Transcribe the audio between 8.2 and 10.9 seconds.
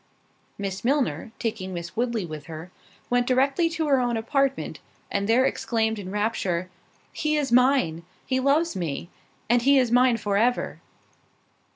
loves me—and he is mine for ever."